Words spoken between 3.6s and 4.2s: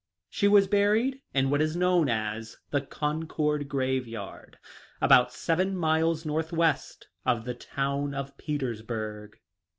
grave